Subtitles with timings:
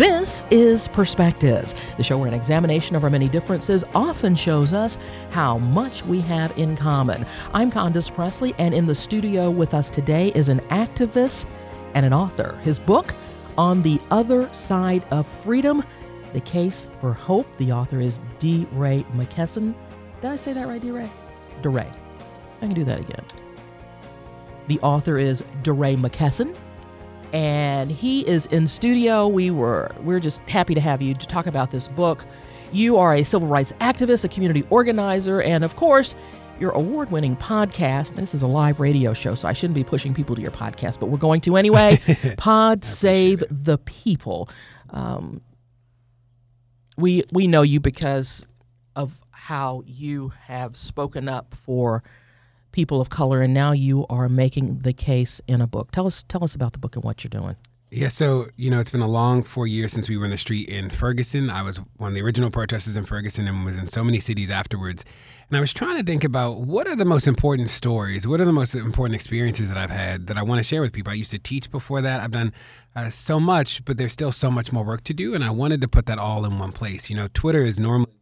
[0.00, 4.96] This is Perspectives, the show where an examination of our many differences often shows us
[5.28, 7.26] how much we have in common.
[7.52, 11.44] I'm Condace Pressley, and in the studio with us today is an activist
[11.92, 12.58] and an author.
[12.62, 13.12] His book,
[13.58, 15.84] On the Other Side of Freedom
[16.32, 17.46] The Case for Hope.
[17.58, 18.66] The author is D.
[18.72, 19.74] Ray McKesson.
[20.22, 20.92] Did I say that right, D.
[20.92, 21.10] Ray?
[21.60, 21.92] DeRay.
[22.56, 23.24] I can do that again.
[24.66, 26.56] The author is DeRay McKesson
[27.32, 29.26] and he is in studio.
[29.28, 32.24] We were we're just happy to have you to talk about this book.
[32.72, 36.14] You are a civil rights activist, a community organizer, and of course,
[36.60, 38.14] your award-winning podcast.
[38.14, 41.00] This is a live radio show, so I shouldn't be pushing people to your podcast,
[41.00, 42.00] but we're going to anyway.
[42.36, 43.64] Pod Save it.
[43.64, 44.48] the People.
[44.90, 45.40] Um,
[46.96, 48.44] we we know you because
[48.94, 52.02] of how you have spoken up for
[52.72, 55.90] people of color, and now you are making the case in a book.
[55.90, 57.56] Tell us, tell us about the book and what you're doing.
[57.92, 60.38] Yeah, so you know, it's been a long four years since we were in the
[60.38, 61.50] street in Ferguson.
[61.50, 64.48] I was one of the original protesters in Ferguson and was in so many cities
[64.48, 65.04] afterwards.
[65.48, 68.44] And I was trying to think about what are the most important stories, what are
[68.44, 71.10] the most important experiences that I've had that I want to share with people.
[71.10, 72.20] I used to teach before that.
[72.20, 72.52] I've done
[72.94, 75.80] uh, so much, but there's still so much more work to do, and I wanted
[75.80, 77.10] to put that all in one place.
[77.10, 78.12] You know, Twitter is normally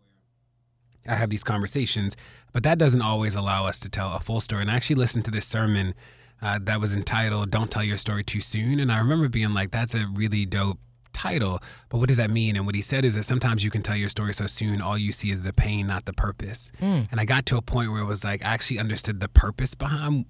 [1.08, 2.16] I have these conversations,
[2.52, 4.62] but that doesn't always allow us to tell a full story.
[4.62, 5.94] And I actually listened to this sermon
[6.40, 9.70] uh, that was entitled "Don't Tell Your Story Too Soon," and I remember being like,
[9.70, 10.78] "That's a really dope."
[11.14, 13.82] title but what does that mean and what he said is that sometimes you can
[13.82, 17.08] tell your story so soon all you see is the pain not the purpose mm.
[17.10, 19.74] and i got to a point where it was like i actually understood the purpose
[19.74, 20.26] behind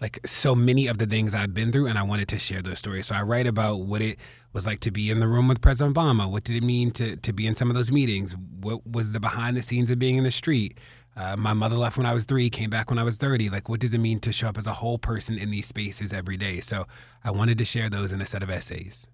[0.00, 2.78] like so many of the things I've been through, and I wanted to share those
[2.78, 3.06] stories.
[3.06, 4.18] So I write about what it
[4.52, 6.30] was like to be in the room with President Obama.
[6.30, 8.34] What did it mean to to be in some of those meetings?
[8.60, 10.78] What was the behind the scenes of being in the street?
[11.16, 13.50] Uh, my mother left when I was three, came back when I was 30.
[13.50, 16.12] Like, what does it mean to show up as a whole person in these spaces
[16.12, 16.60] every day?
[16.60, 16.86] So
[17.24, 19.06] I wanted to share those in a set of essays.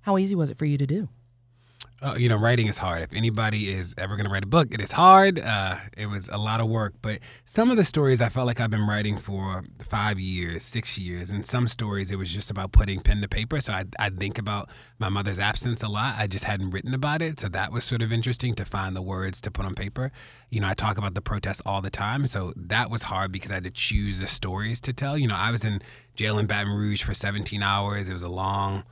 [0.00, 1.08] How easy was it for you to do?
[2.04, 3.02] Uh, you know, writing is hard.
[3.02, 5.38] If anybody is ever going to write a book, it is hard.
[5.38, 6.92] Uh, it was a lot of work.
[7.00, 10.98] But some of the stories I felt like I've been writing for five years, six
[10.98, 11.30] years.
[11.30, 13.58] And some stories, it was just about putting pen to paper.
[13.60, 14.68] So I, I think about
[14.98, 16.16] my mother's absence a lot.
[16.18, 17.40] I just hadn't written about it.
[17.40, 20.12] So that was sort of interesting to find the words to put on paper.
[20.50, 22.26] You know, I talk about the protests all the time.
[22.26, 25.16] So that was hard because I had to choose the stories to tell.
[25.16, 25.80] You know, I was in
[26.16, 28.10] jail in Baton Rouge for 17 hours.
[28.10, 28.84] It was a long,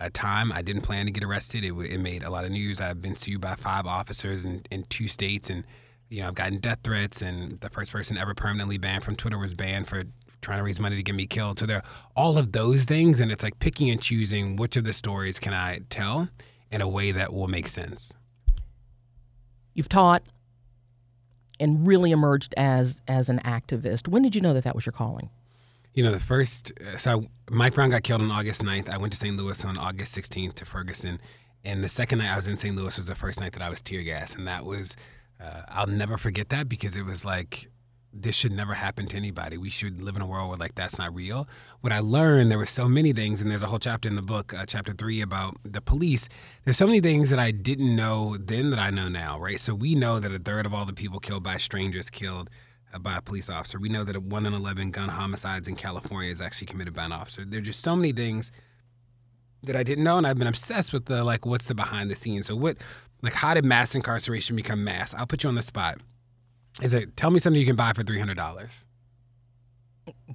[0.00, 0.52] a time.
[0.52, 1.64] I didn't plan to get arrested.
[1.64, 2.80] It, it made a lot of news.
[2.80, 5.64] I've been sued by five officers in, in two states, and
[6.08, 7.22] you know I've gotten death threats.
[7.22, 10.04] And the first person ever permanently banned from Twitter was banned for
[10.40, 11.58] trying to raise money to get me killed.
[11.58, 11.84] So there are
[12.14, 15.54] all of those things, and it's like picking and choosing which of the stories can
[15.54, 16.28] I tell
[16.70, 18.12] in a way that will make sense.
[19.74, 20.22] You've taught
[21.58, 24.08] and really emerged as as an activist.
[24.08, 25.30] When did you know that that was your calling?
[25.96, 28.90] You know, the first, uh, so Mike Brown got killed on August 9th.
[28.90, 29.34] I went to St.
[29.34, 31.18] Louis on August 16th to Ferguson.
[31.64, 32.76] And the second night I was in St.
[32.76, 34.34] Louis was the first night that I was tear gas.
[34.34, 34.94] And that was,
[35.40, 37.70] uh, I'll never forget that because it was like,
[38.12, 39.56] this should never happen to anybody.
[39.56, 41.48] We should live in a world where like that's not real.
[41.80, 44.22] What I learned, there were so many things, and there's a whole chapter in the
[44.22, 46.28] book, uh, chapter three, about the police.
[46.64, 49.60] There's so many things that I didn't know then that I know now, right?
[49.60, 52.48] So we know that a third of all the people killed by strangers killed
[53.02, 53.78] by a police officer.
[53.78, 57.12] We know that one in 11 gun homicides in California is actually committed by an
[57.12, 57.44] officer.
[57.44, 58.52] There are just so many things
[59.62, 62.14] that I didn't know, and I've been obsessed with the like, what's the behind the
[62.14, 62.46] scenes?
[62.46, 62.78] So what,
[63.22, 65.14] like, how did mass incarceration become mass?
[65.14, 65.98] I'll put you on the spot.
[66.82, 68.84] Is it tell me something you can buy for three hundred dollars?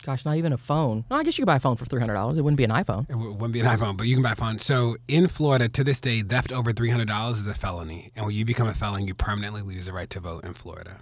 [0.04, 1.06] Gosh, not even a phone.
[1.10, 2.38] No, I guess you could buy a phone for three hundred dollars.
[2.38, 3.10] It wouldn't be an iPhone.
[3.10, 4.60] It wouldn't be an iPhone, but you can buy a phone.
[4.60, 8.26] So in Florida, to this day, theft over three hundred dollars is a felony, and
[8.26, 11.00] when you become a felon, you permanently lose the right to vote in Florida.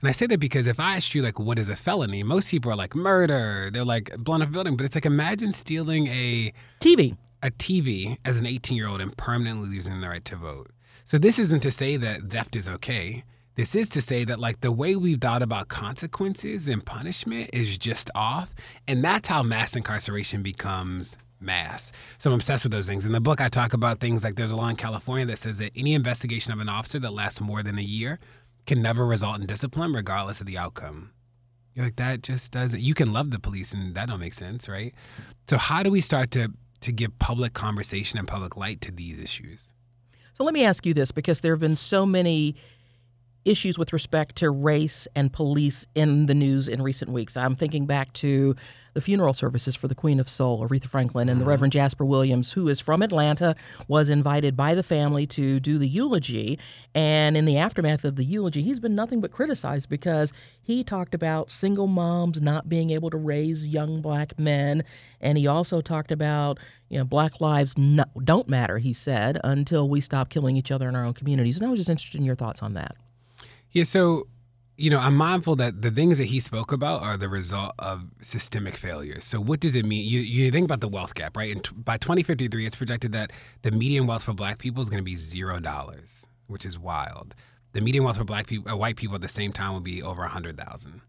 [0.00, 2.50] And I say that because if I asked you, like, what is a felony, most
[2.50, 3.70] people are like murder.
[3.72, 4.76] They're like blowing up a building.
[4.76, 7.16] But it's like imagine stealing a TV.
[7.42, 10.70] A TV as an 18 year old and permanently losing the right to vote.
[11.04, 13.24] So this isn't to say that theft is okay.
[13.54, 17.76] This is to say that, like, the way we've thought about consequences and punishment is
[17.76, 18.54] just off.
[18.86, 21.92] And that's how mass incarceration becomes mass.
[22.18, 23.06] So I'm obsessed with those things.
[23.06, 25.58] In the book, I talk about things like there's a law in California that says
[25.58, 28.18] that any investigation of an officer that lasts more than a year
[28.68, 31.10] can never result in discipline regardless of the outcome.
[31.74, 34.68] You're like that just doesn't you can love the police and that don't make sense,
[34.68, 34.94] right?
[35.48, 39.18] So how do we start to to give public conversation and public light to these
[39.18, 39.72] issues?
[40.34, 42.54] So let me ask you this because there have been so many
[43.48, 47.36] issues with respect to race and police in the news in recent weeks.
[47.36, 48.54] I'm thinking back to
[48.94, 51.50] the funeral services for the Queen of Soul, Aretha Franklin, and the mm-hmm.
[51.50, 53.54] Reverend Jasper Williams, who is from Atlanta,
[53.86, 56.58] was invited by the family to do the eulogy.
[56.94, 61.14] And in the aftermath of the eulogy, he's been nothing but criticized because he talked
[61.14, 64.82] about single moms not being able to raise young black men.
[65.20, 66.58] And he also talked about,
[66.88, 70.88] you know, black lives no, don't matter, he said, until we stop killing each other
[70.88, 71.56] in our own communities.
[71.56, 72.96] And I was just interested in your thoughts on that.
[73.70, 74.26] Yeah, so
[74.78, 78.04] you know, I'm mindful that the things that he spoke about are the result of
[78.20, 79.24] systemic failures.
[79.24, 80.08] So, what does it mean?
[80.08, 81.52] You, you think about the wealth gap, right?
[81.52, 83.32] And t- by 2053, it's projected that
[83.62, 87.34] the median wealth for black people is going to be zero dollars, which is wild.
[87.72, 90.00] The median wealth for black people, uh, white people at the same time will be
[90.00, 91.00] over a hundred thousand.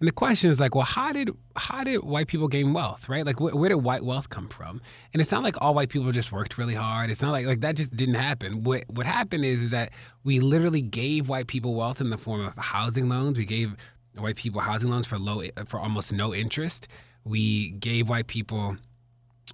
[0.00, 3.26] And the question is like, well, how did how did white people gain wealth, right?
[3.26, 4.80] Like, wh- where did white wealth come from?
[5.12, 7.10] And it's not like all white people just worked really hard.
[7.10, 8.62] It's not like like that just didn't happen.
[8.62, 9.90] What what happened is is that
[10.22, 13.36] we literally gave white people wealth in the form of housing loans.
[13.38, 13.74] We gave
[14.16, 16.86] white people housing loans for low for almost no interest.
[17.24, 18.76] We gave white people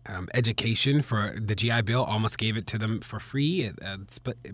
[0.06, 3.96] um, education for the GI Bill, almost gave it to them for free, uh,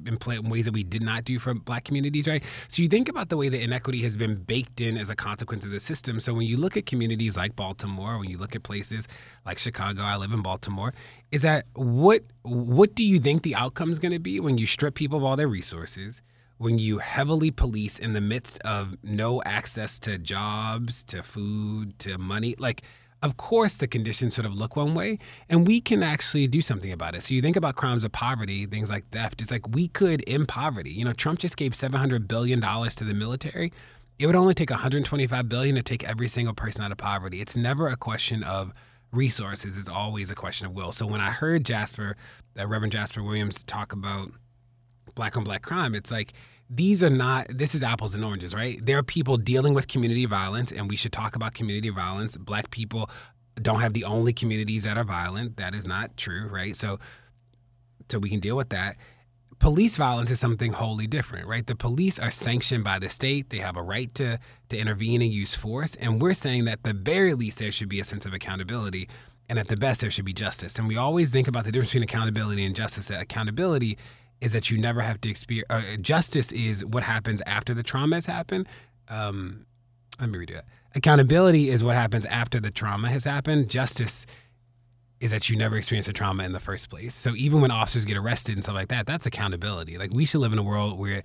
[0.06, 2.44] in ways that we did not do for Black communities, right?
[2.68, 5.64] So you think about the way that inequity has been baked in as a consequence
[5.64, 6.20] of the system.
[6.20, 9.08] So when you look at communities like Baltimore, when you look at places
[9.44, 10.94] like Chicago, I live in Baltimore,
[11.30, 14.66] is that what what do you think the outcome is going to be when you
[14.66, 16.22] strip people of all their resources?
[16.60, 22.18] when you heavily police in the midst of no access to jobs, to food, to
[22.18, 22.82] money, like
[23.22, 25.18] of course the conditions sort of look one way
[25.48, 27.22] and we can actually do something about it.
[27.22, 30.46] So you think about crimes of poverty things like theft it's like we could in
[30.46, 30.90] poverty.
[30.90, 33.72] You know trump just gave 700 billion dollars to the military.
[34.18, 37.40] It would only take 125 billion to take every single person out of poverty.
[37.40, 38.72] It's never a question of
[39.12, 40.92] resources it's always a question of will.
[40.92, 42.16] So when i heard jasper
[42.58, 44.30] uh, reverend jasper williams talk about
[45.14, 46.32] black on black crime it's like
[46.70, 48.78] these are not this is apples and oranges right?
[48.84, 52.36] There are people dealing with community violence and we should talk about community violence.
[52.36, 53.10] Black people
[53.60, 55.56] don't have the only communities that are violent.
[55.56, 56.76] That is not true right?
[56.76, 56.98] So
[58.08, 58.96] so we can deal with that.
[59.58, 61.66] Police violence is something wholly different right?
[61.66, 63.50] The police are sanctioned by the state.
[63.50, 64.38] They have a right to
[64.68, 65.96] to intervene and use force.
[65.96, 69.08] And we're saying that the very least there should be a sense of accountability
[69.48, 70.78] and at the best there should be justice.
[70.78, 73.08] And we always think about the difference between accountability and justice.
[73.08, 73.98] That accountability
[74.40, 75.66] is that you never have to experience.
[75.70, 78.66] Uh, justice is what happens after the trauma has happened.
[79.08, 79.66] Um,
[80.18, 80.64] let me redo that.
[80.94, 83.70] Accountability is what happens after the trauma has happened.
[83.70, 84.26] Justice
[85.20, 87.14] is that you never experienced a trauma in the first place.
[87.14, 89.98] So even when officers get arrested and stuff like that, that's accountability.
[89.98, 91.22] Like we should live in a world where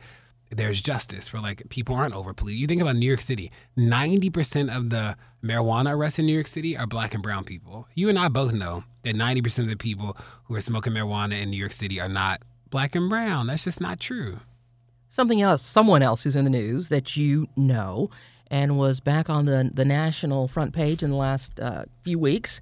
[0.52, 2.60] there's justice, where like people aren't over policed.
[2.60, 6.78] You think about New York City, 90% of the marijuana arrests in New York City
[6.78, 7.88] are black and brown people.
[7.96, 11.50] You and I both know that 90% of the people who are smoking marijuana in
[11.50, 12.42] New York City are not
[12.76, 13.48] black and brown.
[13.48, 14.42] That's just not true.
[15.08, 18.10] Something else, someone else who's in the news that you know
[18.52, 22.60] and was back on the, the national front page in the last uh, few weeks,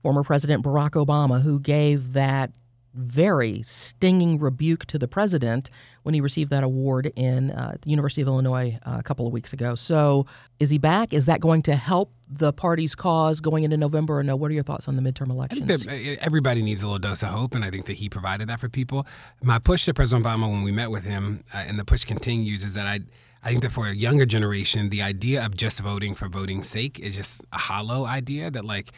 [0.00, 2.52] former President Barack Obama, who gave that
[2.94, 5.70] very stinging rebuke to the president
[6.08, 9.32] when he received that award in uh, the University of Illinois uh, a couple of
[9.34, 9.74] weeks ago.
[9.74, 10.24] So,
[10.58, 11.12] is he back?
[11.12, 14.34] Is that going to help the party's cause going into November or no?
[14.34, 15.70] What are your thoughts on the midterm elections?
[15.70, 17.98] I think that uh, everybody needs a little dose of hope, and I think that
[17.98, 19.06] he provided that for people.
[19.42, 22.64] My push to President Obama when we met with him, uh, and the push continues,
[22.64, 23.00] is that I.
[23.44, 26.98] I think that for a younger generation, the idea of just voting for voting's sake
[26.98, 28.90] is just a hollow idea that, like,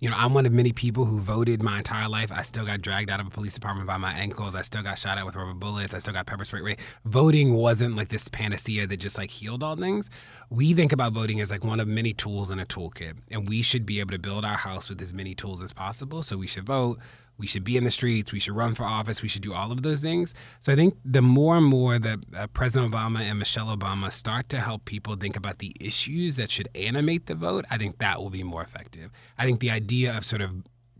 [0.00, 2.30] you know, I'm one of many people who voted my entire life.
[2.30, 4.54] I still got dragged out of a police department by my ankles.
[4.54, 5.92] I still got shot at with rubber bullets.
[5.92, 6.76] I still got pepper spray.
[7.04, 10.08] Voting wasn't like this panacea that just like healed all things.
[10.50, 13.60] We think about voting as like one of many tools in a toolkit, and we
[13.60, 16.22] should be able to build our house with as many tools as possible.
[16.22, 16.98] So we should vote
[17.38, 19.72] we should be in the streets, we should run for office, we should do all
[19.72, 20.34] of those things.
[20.60, 24.48] So I think the more and more that uh, President Obama and Michelle Obama start
[24.50, 28.20] to help people think about the issues that should animate the vote, I think that
[28.20, 29.10] will be more effective.
[29.38, 30.50] I think the idea of sort of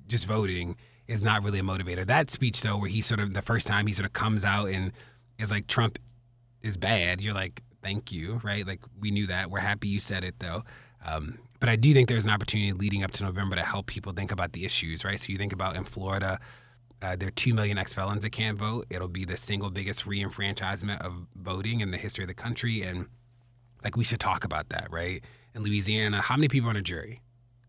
[0.07, 0.77] just voting
[1.09, 2.07] is not really a motivator.
[2.07, 4.67] That speech though, where he sort of the first time he sort of comes out
[4.67, 4.93] and
[5.39, 5.99] is like Trump
[6.63, 8.67] is bad, you're like, thank you, right?
[8.67, 9.51] Like we knew that.
[9.51, 10.63] We're happy you said it though.
[11.05, 14.13] Um, but I do think there's an opportunity leading up to November to help people
[14.13, 15.19] think about the issues, right?
[15.19, 16.39] So you think about in Florida,
[17.01, 18.87] uh, there are 2 million ex felons that can't vote.
[18.91, 22.83] It'll be the single biggest reenfranchisement of voting in the history of the country.
[22.83, 23.07] And
[23.85, 25.23] like, we should talk about that, right?
[25.55, 27.21] In Louisiana, how many people on a jury?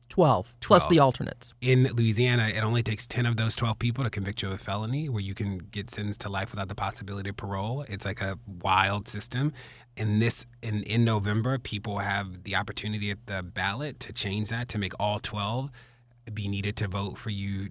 [0.09, 1.53] 12, 12, plus the alternates.
[1.61, 4.57] In Louisiana, it only takes 10 of those 12 people to convict you of a
[4.57, 7.85] felony where you can get sentenced to life without the possibility of parole.
[7.87, 9.53] It's like a wild system.
[9.95, 14.67] In this in in November, people have the opportunity at the ballot to change that
[14.69, 15.69] to make all 12
[16.33, 17.69] be needed to vote for you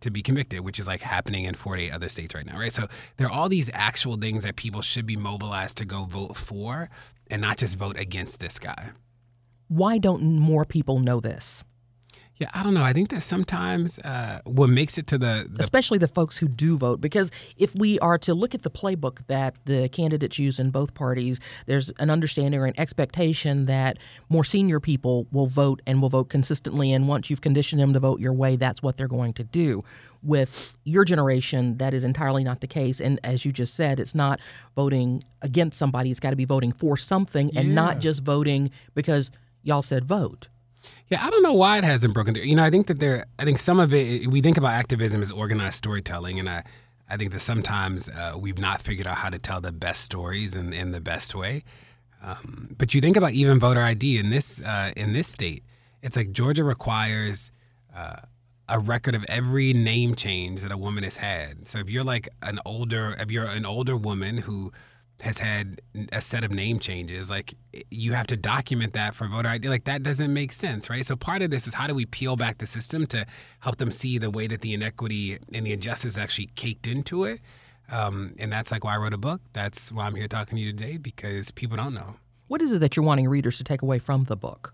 [0.00, 2.72] to be convicted, which is like happening in 48 other states right now, right?
[2.72, 2.86] So
[3.16, 6.88] there are all these actual things that people should be mobilized to go vote for
[7.30, 8.92] and not just vote against this guy.
[9.70, 11.62] Why don't more people know this?
[12.38, 12.82] Yeah, I don't know.
[12.82, 16.48] I think that sometimes uh, what makes it to the, the, especially the folks who
[16.48, 20.58] do vote, because if we are to look at the playbook that the candidates use
[20.58, 23.98] in both parties, there's an understanding or an expectation that
[24.28, 28.00] more senior people will vote and will vote consistently, and once you've conditioned them to
[28.00, 29.84] vote your way, that's what they're going to do.
[30.22, 34.14] With your generation, that is entirely not the case, and as you just said, it's
[34.14, 34.40] not
[34.74, 37.74] voting against somebody; it's got to be voting for something, and Yeah.
[37.74, 39.30] not just voting because
[39.62, 40.48] y'all said vote.
[41.08, 42.44] Yeah, I don't know why it hasn't broken through.
[42.44, 45.20] You know, I think that there, I think some of it, we think about activism
[45.20, 46.62] as organized storytelling, and I,
[47.08, 50.54] I think that sometimes uh, we've not figured out how to tell the best stories
[50.54, 51.64] in, in the best way.
[52.22, 55.64] Um, but you think about even voter ID in this uh, in this state,
[56.02, 57.50] it's like Georgia requires
[57.96, 58.16] uh,
[58.68, 61.66] a record of every name change that a woman has had.
[61.66, 64.70] So if you're like an older, if you're an older woman who
[65.22, 65.80] has had
[66.12, 67.54] a set of name changes, like
[67.90, 69.68] you have to document that for voter ID.
[69.68, 71.04] Like that doesn't make sense, right?
[71.04, 73.26] So part of this is how do we peel back the system to
[73.60, 77.40] help them see the way that the inequity and the injustice actually caked into it.
[77.90, 79.42] Um, and that's like why I wrote a book.
[79.52, 82.16] That's why I'm here talking to you today because people don't know.
[82.48, 84.72] What is it that you're wanting readers to take away from the book?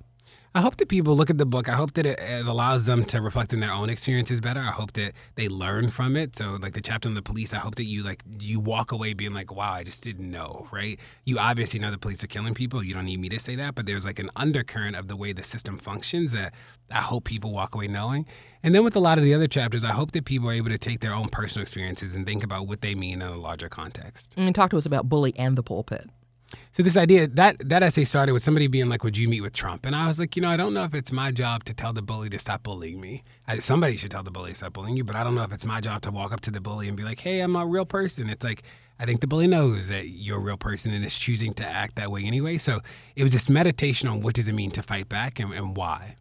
[0.56, 1.68] I hope that people look at the book.
[1.68, 4.60] I hope that it, it allows them to reflect on their own experiences better.
[4.60, 6.34] I hope that they learn from it.
[6.34, 9.12] So, like the chapter on the police, I hope that you like you walk away
[9.12, 10.98] being like, "Wow, I just didn't know." Right?
[11.26, 12.82] You obviously know the police are killing people.
[12.82, 15.34] You don't need me to say that, but there's like an undercurrent of the way
[15.34, 16.54] the system functions that
[16.90, 18.24] I hope people walk away knowing.
[18.62, 20.70] And then with a lot of the other chapters, I hope that people are able
[20.70, 23.68] to take their own personal experiences and think about what they mean in a larger
[23.68, 24.32] context.
[24.38, 26.08] And talk to us about bully and the pulpit.
[26.72, 29.52] So this idea that that essay started with somebody being like, "Would you meet with
[29.52, 31.74] Trump?" And I was like, you know, I don't know if it's my job to
[31.74, 33.24] tell the bully to stop bullying me.
[33.48, 35.52] I, somebody should tell the bully to stop bullying you, but I don't know if
[35.52, 37.66] it's my job to walk up to the bully and be like, "Hey, I'm a
[37.66, 38.62] real person." It's like
[38.98, 41.96] I think the bully knows that you're a real person and is choosing to act
[41.96, 42.58] that way anyway.
[42.58, 42.80] So
[43.14, 46.16] it was this meditation on what does it mean to fight back and, and why.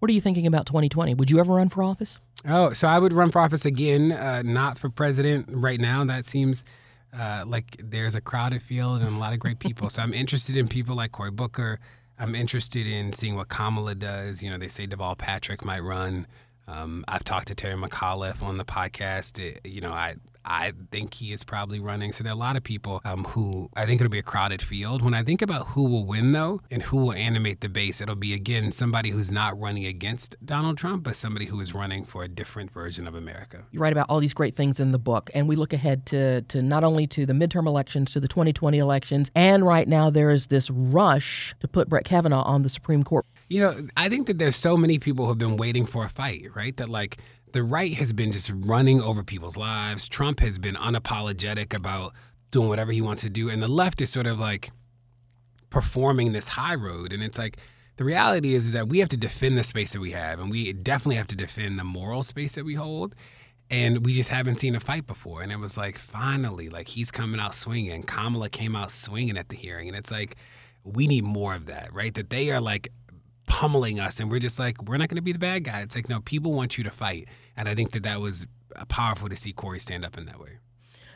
[0.00, 1.14] What are you thinking about 2020?
[1.14, 2.18] Would you ever run for office?
[2.44, 6.04] Oh, so I would run for office again, uh, not for president right now.
[6.04, 6.64] That seems
[7.18, 9.90] uh, like there's a crowded field and a lot of great people.
[9.90, 11.78] so I'm interested in people like Cory Booker.
[12.18, 14.42] I'm interested in seeing what Kamala does.
[14.42, 16.26] You know, they say Deval Patrick might run.
[16.68, 19.38] Um, I've talked to Terry McAuliffe on the podcast.
[19.40, 20.14] It- you know, I
[20.44, 22.12] I think he is probably running.
[22.12, 24.62] So there are a lot of people um, who I think it'll be a crowded
[24.62, 25.02] field.
[25.02, 28.14] When I think about who will win, though, and who will animate the base, it'll
[28.14, 32.24] be again somebody who's not running against Donald Trump, but somebody who is running for
[32.24, 33.64] a different version of America.
[33.70, 36.42] You write about all these great things in the book, and we look ahead to,
[36.42, 40.30] to not only to the midterm elections, to the 2020 elections, and right now there
[40.30, 43.24] is this rush to put Brett Kavanaugh on the Supreme Court.
[43.48, 46.46] You know, I think that there's so many people who've been waiting for a fight,
[46.54, 46.74] right?
[46.78, 47.18] That like
[47.52, 50.08] the right has been just running over people's lives.
[50.08, 52.12] Trump has been unapologetic about
[52.50, 54.70] doing whatever he wants to do, and the left is sort of like
[55.70, 57.12] performing this high road.
[57.12, 57.58] And it's like
[57.96, 60.50] the reality is, is that we have to defend the space that we have, and
[60.50, 63.14] we definitely have to defend the moral space that we hold.
[63.70, 65.40] And we just haven't seen a fight before.
[65.40, 68.02] And it was like, finally, like he's coming out swinging.
[68.02, 69.88] Kamala came out swinging at the hearing.
[69.88, 70.36] And it's like,
[70.84, 72.12] we need more of that, right?
[72.12, 72.90] That they are like
[73.52, 75.80] pummeling us and we're just like, we're not going to be the bad guy.
[75.80, 77.28] It's like, no, people want you to fight.
[77.54, 78.46] And I think that that was
[78.88, 80.56] powerful to see Cory stand up in that way.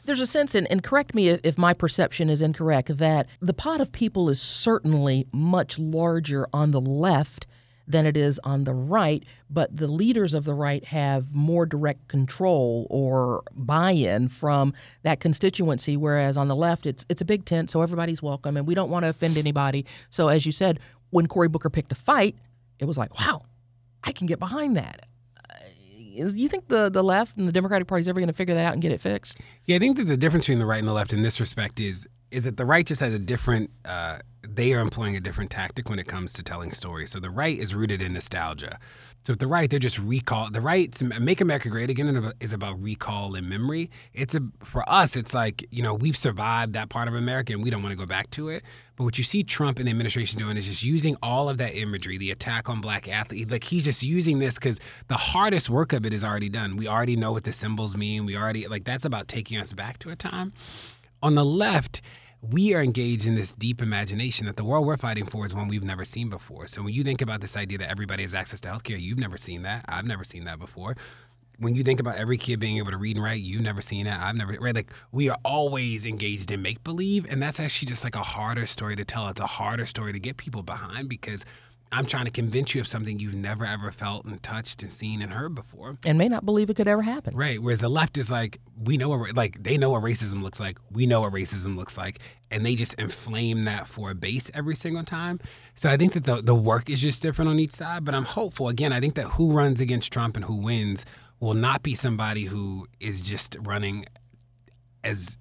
[0.04, 3.54] There's a sense, and, and correct me if, if my perception is incorrect, that the
[3.54, 7.46] pot of people is certainly much larger on the left
[7.88, 12.08] than it is on the right, but the leaders of the right have more direct
[12.08, 14.74] control or buy-in from
[15.04, 18.66] that constituency, whereas on the left it's it's a big tent, so everybody's welcome, and
[18.66, 19.86] we don't want to offend anybody.
[20.10, 20.80] So as you said,
[21.16, 22.36] when Cory Booker picked a fight,
[22.78, 23.40] it was like, wow,
[24.04, 25.06] I can get behind that.
[25.50, 25.54] Uh,
[26.14, 28.66] you think the, the left and the Democratic Party is ever going to figure that
[28.66, 29.38] out and get it fixed?
[29.64, 31.80] Yeah, I think that the difference between the right and the left in this respect
[31.80, 33.70] is is that the right just has a different.
[33.84, 37.10] Uh, they are employing a different tactic when it comes to telling stories.
[37.12, 38.78] So the right is rooted in nostalgia.
[39.26, 40.50] So at the right, they're just recall.
[40.50, 43.90] The right, Make America Great Again, is about recall and memory.
[44.14, 47.60] It's a for us, it's like you know we've survived that part of America and
[47.60, 48.62] we don't want to go back to it.
[48.94, 51.74] But what you see Trump and the administration doing is just using all of that
[51.74, 53.50] imagery, the attack on black athletes.
[53.50, 54.78] Like he's just using this because
[55.08, 56.76] the hardest work of it is already done.
[56.76, 58.26] We already know what the symbols mean.
[58.26, 60.52] We already like that's about taking us back to a time.
[61.20, 62.00] On the left,
[62.50, 65.68] we are engaged in this deep imagination that the world we're fighting for is one
[65.68, 66.66] we've never seen before.
[66.66, 69.36] So when you think about this idea that everybody has access to healthcare, you've never
[69.36, 69.84] seen that.
[69.88, 70.96] I've never seen that before.
[71.58, 74.04] When you think about every kid being able to read and write, you've never seen
[74.04, 74.20] that.
[74.20, 74.74] I've never right.
[74.74, 78.66] Like we are always engaged in make believe, and that's actually just like a harder
[78.66, 79.28] story to tell.
[79.28, 81.46] It's a harder story to get people behind because
[81.92, 85.22] I'm trying to convince you of something you've never ever felt and touched and seen
[85.22, 85.98] and heard before.
[86.04, 87.36] And may not believe it could ever happen.
[87.36, 87.62] Right.
[87.62, 90.78] Whereas the left is like, we know what, like, they know what racism looks like.
[90.90, 92.18] We know what racism looks like.
[92.50, 95.40] And they just inflame that for a base every single time.
[95.74, 98.04] So I think that the, the work is just different on each side.
[98.04, 98.68] But I'm hopeful.
[98.68, 101.04] Again, I think that who runs against Trump and who wins
[101.38, 104.06] will not be somebody who is just running
[105.04, 105.38] as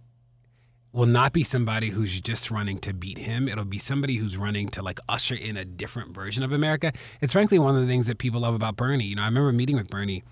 [0.96, 3.50] will not be somebody who's just running to beat him.
[3.50, 6.94] It'll be somebody who's running to like usher in a different version of America.
[7.20, 9.04] It's frankly one of the things that people love about Bernie.
[9.04, 10.24] You know, I remember meeting with Bernie,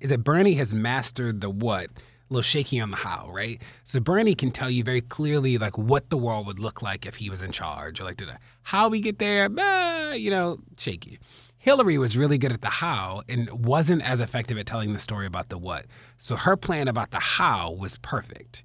[0.00, 1.90] is that Bernie has mastered the what, a
[2.30, 3.60] little shaky on the how, right?
[3.84, 7.16] So Bernie can tell you very clearly like what the world would look like if
[7.16, 8.22] he was in charge, or like
[8.62, 11.18] how we get there, bah, you know, shaky.
[11.58, 15.26] Hillary was really good at the how and wasn't as effective at telling the story
[15.26, 15.84] about the what.
[16.16, 18.64] So her plan about the how was perfect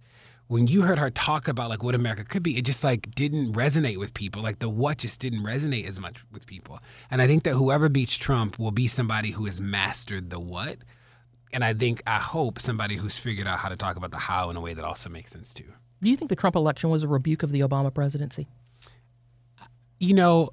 [0.49, 3.53] when you heard her talk about like what America could be, it just like didn't
[3.53, 4.41] resonate with people.
[4.41, 6.79] Like the what just didn't resonate as much with people.
[7.11, 10.79] And I think that whoever beats Trump will be somebody who has mastered the what.
[11.53, 14.49] And I think I hope somebody who's figured out how to talk about the how
[14.49, 15.71] in a way that also makes sense too.
[16.01, 18.47] Do you think the Trump election was a rebuke of the Obama presidency?
[19.99, 20.49] You know,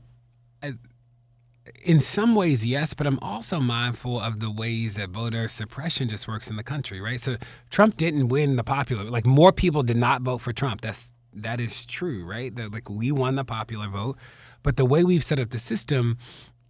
[1.83, 6.29] in some ways, yes, but I'm also mindful of the ways that voter suppression just
[6.29, 7.21] works in the country, right?
[7.21, 7.37] So
[7.71, 10.81] Trump didn't win the popular, like more people did not vote for Trump.
[10.81, 12.55] That's that is true, right?
[12.55, 14.17] That like we won the popular vote,
[14.63, 16.19] but the way we've set up the system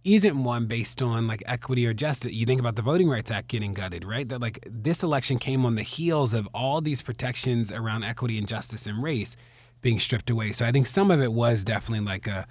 [0.03, 2.31] isn't one based on like equity or justice.
[2.31, 4.27] You think about the Voting Rights Act getting gutted, right?
[4.27, 8.47] That like this election came on the heels of all these protections around equity and
[8.47, 9.35] justice and race
[9.81, 10.51] being stripped away.
[10.51, 12.47] So I think some of it was definitely like a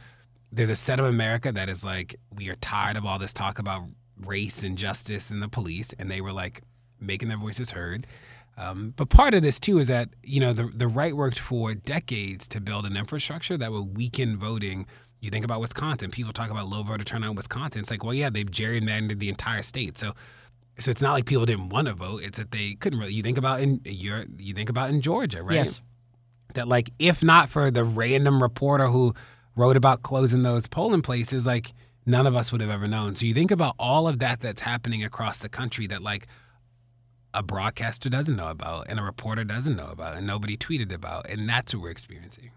[0.52, 3.58] there's a set of America that is like, we are tired of all this talk
[3.58, 3.84] about
[4.24, 6.62] race and justice and the police, and they were like
[7.00, 8.06] making their voices heard.
[8.58, 11.74] Um, but part of this too is that you know the the right worked for
[11.74, 14.86] decades to build an infrastructure that would weaken voting.
[15.20, 16.10] You think about Wisconsin.
[16.10, 17.80] People talk about low voter turnout in Wisconsin.
[17.80, 19.98] It's like, well, yeah, they've gerrymandered the entire state.
[19.98, 20.12] So,
[20.78, 22.22] so it's not like people didn't want to vote.
[22.22, 23.12] It's that they couldn't really.
[23.12, 25.56] You think about in you you think about in Georgia, right?
[25.56, 25.82] Yes.
[26.54, 29.14] That like if not for the random reporter who
[29.56, 31.72] wrote about closing those polling places, like
[32.04, 33.16] none of us would have ever known.
[33.16, 36.28] So you think about all of that that's happening across the country that like
[37.34, 41.28] a broadcaster doesn't know about and a reporter doesn't know about and nobody tweeted about.
[41.28, 42.50] And that's what we're experiencing.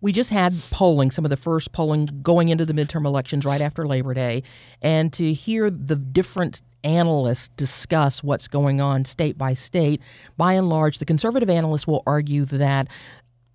[0.00, 3.60] We just had polling, some of the first polling going into the midterm elections right
[3.60, 4.42] after Labor Day.
[4.82, 10.02] And to hear the different analysts discuss what's going on state by state,
[10.36, 12.88] by and large, the conservative analysts will argue that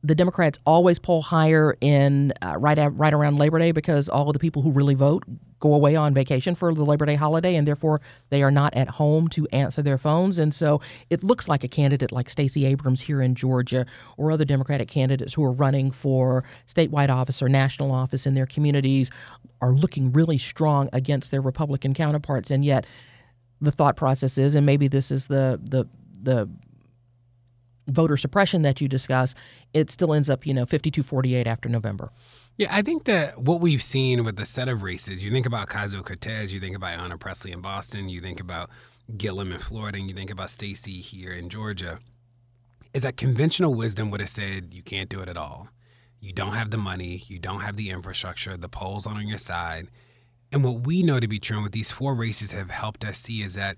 [0.07, 4.29] the Democrats always poll higher in uh, right at, right around Labor Day because all
[4.29, 5.23] of the people who really vote
[5.59, 8.87] go away on vacation for the Labor Day holiday, and therefore they are not at
[8.87, 10.39] home to answer their phones.
[10.39, 14.45] And so it looks like a candidate like Stacey Abrams here in Georgia, or other
[14.45, 19.11] Democratic candidates who are running for statewide office or national office in their communities,
[19.61, 22.49] are looking really strong against their Republican counterparts.
[22.49, 22.85] And yet,
[23.59, 25.85] the thought process is, and maybe this is the the
[26.21, 26.49] the
[27.87, 29.33] voter suppression that you discuss,
[29.73, 32.11] it still ends up, you know, 52 48 after November.
[32.57, 35.69] Yeah, I think that what we've seen with the set of races, you think about
[35.69, 38.69] Ocasio Cortez, you think about Ayanna Pressley in Boston, you think about
[39.15, 41.99] Gillum in Florida, and you think about Stacey here in Georgia,
[42.93, 45.69] is that conventional wisdom would have said you can't do it at all.
[46.19, 49.37] You don't have the money, you don't have the infrastructure, the polls aren't on your
[49.37, 49.89] side.
[50.51, 53.19] And what we know to be true, and what these four races have helped us
[53.19, 53.77] see, is that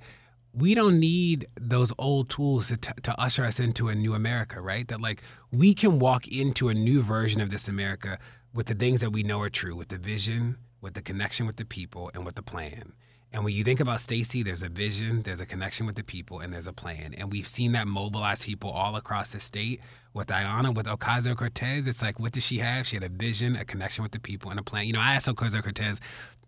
[0.54, 4.62] we don't need those old tools to, t- to usher us into a new America,
[4.62, 4.88] right?
[4.88, 8.20] That like we can walk into a new version of this America
[8.54, 11.58] with the things that we know are true, with the vision, with the connection with
[11.58, 12.94] the people, and with the plan.
[13.32, 16.40] And when you think about Stacey, there's a vision, there's a connection with the people,
[16.40, 17.14] and there's a plan.
[17.16, 19.82] And we've seen that mobilize people all across the state.
[20.16, 22.88] With Ayanna, with Ocasio Cortez, it's like, what did she have?
[22.88, 24.88] She had a vision, a connection with the people, and a plan.
[24.88, 26.00] You know, I asked Ocasio Cortez,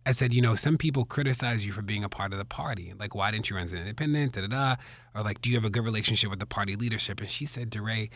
[0.06, 2.94] I said, you know, some people criticize you for being a part of the party.
[2.98, 4.34] Like, why didn't you run as an independent?
[4.34, 4.76] Da da da.
[5.14, 7.20] Or like, do you have a good relationship with the party leadership?
[7.20, 8.10] And she said, DeRay,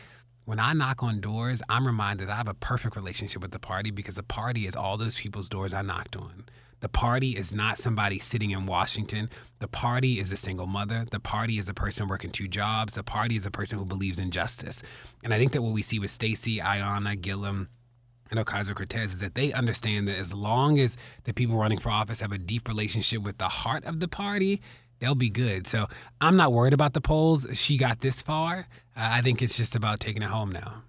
[0.46, 3.92] when I knock on doors, I'm reminded I have a perfect relationship with the party
[3.92, 6.46] because the party is all those people's doors I knocked on.
[6.82, 9.30] The party is not somebody sitting in Washington.
[9.60, 11.06] The party is a single mother.
[11.10, 12.96] The party is a person working two jobs.
[12.96, 14.84] The party is a person who believes in justice.
[15.24, 17.70] And I think that what we see with Stacey, Ayanna, Gillum,
[18.32, 21.90] and Ocasio Cortez is that they understand that as long as the people running for
[21.90, 24.62] office have a deep relationship with the heart of the party,
[25.00, 25.68] they'll be good.
[25.68, 25.88] So
[26.22, 27.46] I'm not worried about the polls.
[27.54, 28.68] She got this far.
[28.96, 30.84] Uh, I think it's just about taking it home now.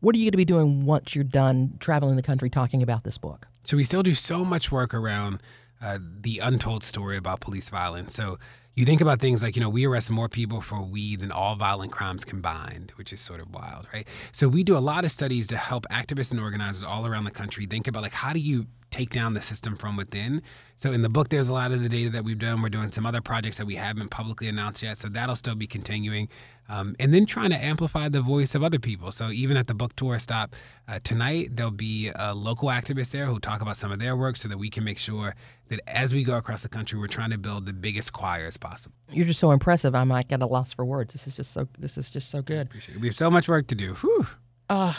[0.00, 3.04] What are you going to be doing once you're done traveling the country talking about
[3.04, 3.48] this book?
[3.64, 5.42] So we still do so much work around
[5.80, 8.14] uh, the untold story about police violence.
[8.14, 8.38] So
[8.76, 11.56] you think about things like, you know, we arrest more people for weed than all
[11.56, 14.06] violent crimes combined, which is sort of wild, right?
[14.32, 17.30] So we do a lot of studies to help activists and organizers all around the
[17.30, 20.42] country think about like how do you take down the system from within.
[20.76, 22.62] So in the book, there's a lot of the data that we've done.
[22.62, 25.66] We're doing some other projects that we haven't publicly announced yet, so that'll still be
[25.66, 26.28] continuing.
[26.68, 29.12] Um, and then trying to amplify the voice of other people.
[29.12, 30.56] So even at the book tour stop
[30.88, 34.36] uh, tonight, there'll be a local activists there who talk about some of their work,
[34.36, 35.34] so that we can make sure
[35.68, 38.56] that as we go across the country, we're trying to build the biggest choir as
[38.56, 38.94] possible.
[39.10, 39.94] You're just so impressive.
[39.94, 41.12] I might get a loss for words.
[41.12, 41.68] This is just so.
[41.78, 42.66] This is just so good.
[42.68, 43.00] Appreciate it.
[43.00, 43.94] We have so much work to do.
[43.94, 44.26] Whew.
[44.68, 44.94] Uh,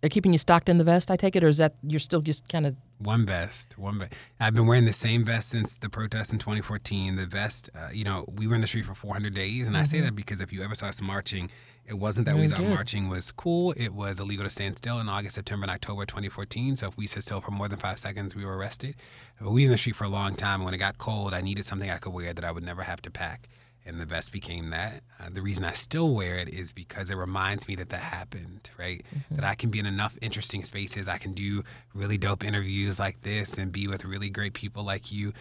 [0.00, 2.20] they're keeping you stocked in the vest, I take it, or is that you're still
[2.20, 4.12] just kind of one vest, one vest.
[4.40, 7.14] I've been wearing the same vest since the protest in 2014.
[7.14, 9.82] The vest, uh, you know, we were in the street for 400 days, and mm-hmm.
[9.82, 10.06] I say mm-hmm.
[10.06, 11.50] that because if you ever saw us marching,
[11.86, 12.68] it wasn't that we thought did.
[12.68, 13.72] marching was cool.
[13.72, 16.76] It was illegal to stand still in August, September, and October 2014.
[16.76, 18.96] So if we stood still for more than five seconds, we were arrested.
[19.40, 20.56] But we were in the street for a long time.
[20.56, 22.82] And when it got cold, I needed something I could wear that I would never
[22.82, 23.48] have to pack
[23.88, 25.02] and the vest became that.
[25.18, 28.68] Uh, the reason I still wear it is because it reminds me that that happened,
[28.78, 29.02] right?
[29.14, 29.36] Mm-hmm.
[29.36, 31.08] That I can be in enough interesting spaces.
[31.08, 35.10] I can do really dope interviews like this and be with really great people like
[35.10, 35.32] you.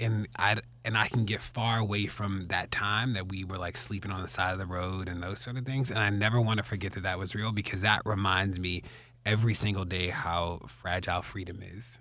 [0.00, 3.76] And I and I can get far away from that time that we were like
[3.76, 5.90] sleeping on the side of the road and those sort of things.
[5.90, 8.84] And I never want to forget that that was real because that reminds me
[9.26, 11.98] every single day how fragile freedom is.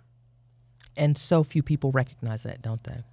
[0.96, 3.04] And so few people recognize that, don't they?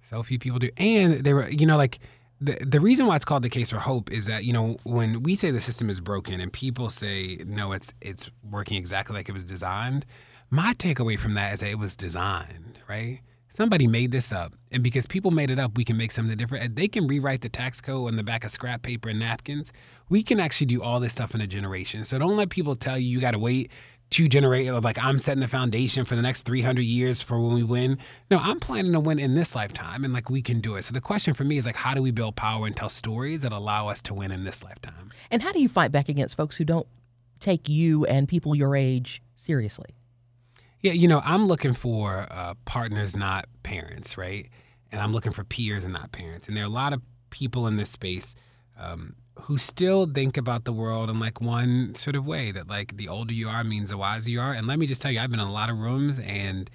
[0.00, 0.70] So few people do.
[0.78, 1.98] And they were, you know, like
[2.40, 5.22] the, the reason why it's called the case for hope is that you know when
[5.22, 9.28] we say the system is broken and people say no it's it's working exactly like
[9.28, 10.06] it was designed
[10.48, 13.20] my takeaway from that is that it was designed right?
[13.52, 14.52] Somebody made this up.
[14.70, 16.76] And because people made it up we can make something different.
[16.76, 19.72] They can rewrite the tax code on the back of scrap paper and napkins.
[20.08, 22.04] We can actually do all this stuff in a generation.
[22.04, 23.70] So don't let people tell you you got to wait
[24.10, 27.62] to generate like I'm setting the foundation for the next 300 years for when we
[27.62, 27.98] win.
[28.30, 30.82] No, I'm planning to win in this lifetime and like we can do it.
[30.82, 33.42] So the question for me is like how do we build power and tell stories
[33.42, 35.12] that allow us to win in this lifetime?
[35.30, 36.88] And how do you fight back against folks who don't
[37.38, 39.94] take you and people your age seriously?
[40.80, 44.48] Yeah, you know, I'm looking for uh, partners, not parents, right?
[44.90, 46.48] And I'm looking for peers and not parents.
[46.48, 48.34] And there are a lot of people in this space
[48.80, 52.96] um, who still think about the world in like one sort of way that like
[52.96, 54.52] the older you are means the wiser you are.
[54.52, 56.68] And let me just tell you, I've been in a lot of rooms and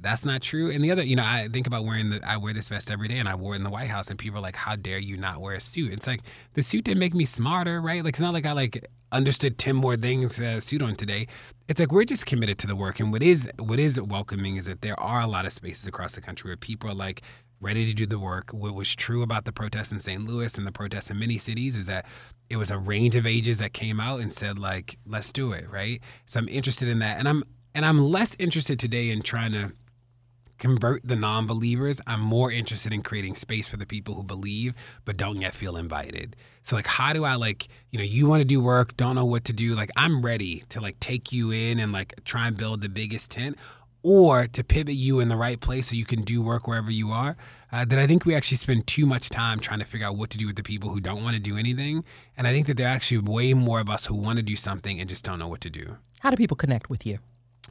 [0.00, 0.70] that's not true.
[0.70, 3.08] And the other, you know, I think about wearing the, I wear this vest every
[3.08, 4.98] day and I wore it in the White House and people are like, how dare
[4.98, 5.92] you not wear a suit?
[5.92, 6.22] It's like
[6.54, 8.02] the suit didn't make me smarter, right?
[8.02, 11.26] Like, it's not like I like understood 10 more things suit on today.
[11.68, 13.00] It's like we're just committed to the work.
[13.00, 16.14] And what is, what is welcoming is that there are a lot of spaces across
[16.14, 17.22] the country where people are like,
[17.60, 18.50] ready to do the work.
[18.52, 20.26] What was true about the protests in St.
[20.26, 22.06] Louis and the protests in many cities is that
[22.48, 25.70] it was a range of ages that came out and said like, let's do it,
[25.70, 26.00] right?
[26.26, 27.18] So I'm interested in that.
[27.18, 27.44] And I'm
[27.74, 29.72] and I'm less interested today in trying to
[30.60, 34.74] convert the non-believers i'm more interested in creating space for the people who believe
[35.06, 38.42] but don't yet feel invited so like how do i like you know you want
[38.42, 41.50] to do work don't know what to do like i'm ready to like take you
[41.50, 43.56] in and like try and build the biggest tent
[44.02, 47.10] or to pivot you in the right place so you can do work wherever you
[47.10, 47.36] are,
[47.72, 50.30] uh, that I think we actually spend too much time trying to figure out what
[50.30, 52.04] to do with the people who don't want to do anything.
[52.36, 54.56] And I think that there are actually way more of us who want to do
[54.56, 55.96] something and just don't know what to do.
[56.20, 57.18] How do people connect with you?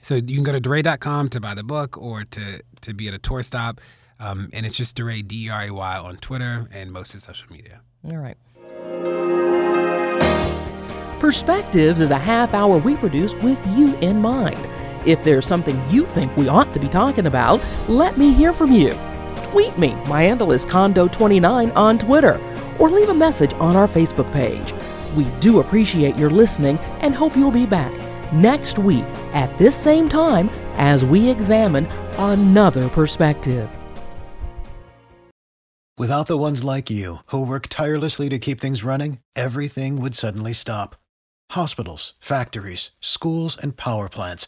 [0.01, 3.13] So you can go to DeRay.com to buy the book or to, to be at
[3.13, 3.81] a tour stop.
[4.19, 7.21] Um, and it's just DeRay, D E R A Y, on Twitter and most of
[7.21, 7.81] social media.
[8.03, 8.37] All right.
[11.19, 14.57] Perspectives is a half hour we produce with you in mind.
[15.09, 18.71] If there's something you think we ought to be talking about, let me hear from
[18.71, 18.93] you.
[19.45, 19.95] Tweet me.
[20.05, 22.39] My handle is Condo29 on Twitter,
[22.77, 24.71] or leave a message on our Facebook page.
[25.15, 27.91] We do appreciate your listening and hope you'll be back
[28.31, 31.87] next week at this same time as we examine
[32.19, 33.67] another perspective.
[35.97, 40.53] Without the ones like you, who work tirelessly to keep things running, everything would suddenly
[40.53, 40.95] stop.
[41.53, 44.47] Hospitals, factories, schools, and power plants